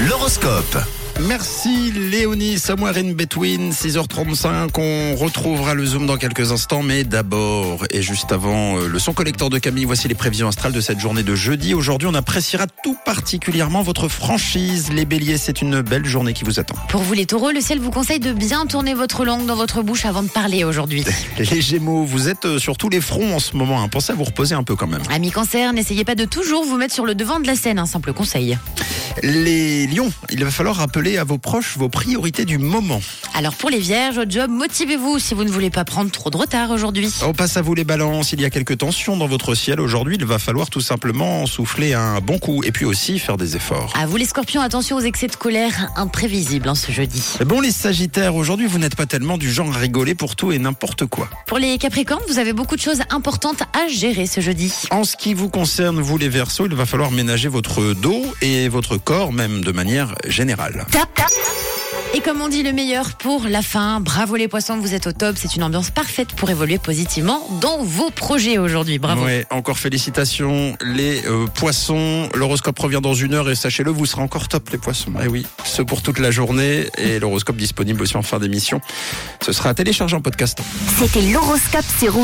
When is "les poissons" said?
64.36-64.76, 74.70-75.12